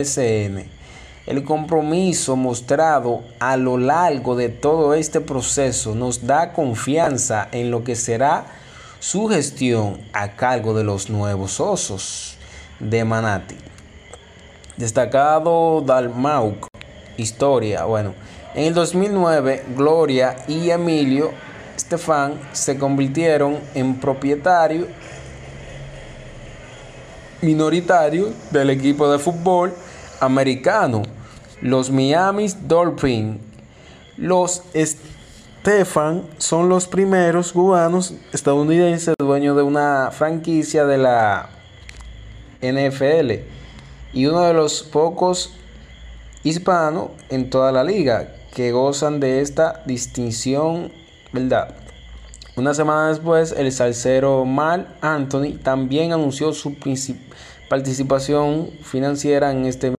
El 0.00 1.44
compromiso 1.44 2.34
mostrado 2.34 3.22
a 3.38 3.56
lo 3.56 3.78
largo 3.78 4.34
de 4.34 4.48
todo 4.48 4.92
este 4.92 5.20
proceso 5.20 5.94
nos 5.94 6.26
da 6.26 6.52
confianza 6.52 7.46
en 7.52 7.70
lo 7.70 7.84
que 7.84 7.94
será 7.94 8.44
su 8.98 9.28
gestión 9.28 10.00
a 10.12 10.32
cargo 10.32 10.74
de 10.74 10.82
los 10.82 11.10
nuevos 11.10 11.60
osos 11.60 12.38
de 12.80 13.04
Manati. 13.04 13.54
Destacado 14.76 15.80
Dalmau, 15.80 16.56
historia, 17.16 17.84
bueno, 17.84 18.14
en 18.56 18.64
el 18.64 18.74
2009 18.74 19.64
Gloria 19.76 20.38
y 20.48 20.70
Emilio 20.70 21.30
Estefan 21.76 22.40
se 22.50 22.76
convirtieron 22.76 23.60
en 23.74 24.00
propietarios 24.00 24.88
minoritario 27.42 28.32
del 28.50 28.70
equipo 28.70 29.08
de 29.12 29.20
fútbol 29.20 29.72
americano, 30.20 31.02
los 31.60 31.90
Miami 31.90 32.46
Dolphins. 32.66 33.40
Los 34.16 34.62
Stefan 34.76 36.22
son 36.38 36.68
los 36.68 36.86
primeros 36.86 37.52
cubanos 37.52 38.14
estadounidenses 38.32 39.14
dueños 39.18 39.56
de 39.56 39.62
una 39.62 40.10
franquicia 40.12 40.84
de 40.84 40.98
la 40.98 41.48
NFL 42.60 43.32
y 44.12 44.26
uno 44.26 44.42
de 44.42 44.54
los 44.54 44.82
pocos 44.84 45.54
hispanos 46.44 47.08
en 47.30 47.50
toda 47.50 47.72
la 47.72 47.82
liga 47.82 48.34
que 48.54 48.70
gozan 48.70 49.18
de 49.18 49.40
esta 49.40 49.82
distinción, 49.86 50.92
¿verdad? 51.32 51.74
Una 52.56 52.72
semana 52.72 53.08
después, 53.08 53.50
el 53.50 53.72
salsero 53.72 54.44
Mal 54.44 54.86
Anthony 55.00 55.58
también 55.60 56.12
anunció 56.12 56.52
su 56.52 56.76
participación 57.68 58.70
financiera 58.82 59.50
en 59.50 59.66
este 59.66 59.94